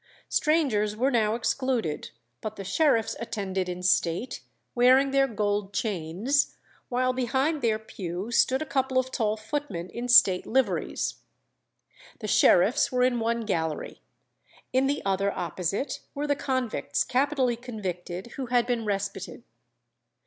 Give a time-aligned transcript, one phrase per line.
[0.29, 2.09] Strangers were now excluded,
[2.41, 4.41] but the sheriffs attended in state,
[4.73, 6.55] wearing their gold chains,
[6.89, 11.17] while behind their pew stood a couple of tall footmen in state liveries.
[12.17, 14.01] The sheriffs were in one gallery;
[14.73, 19.43] in the other opposite were the convicts capitally convicted who had been respited.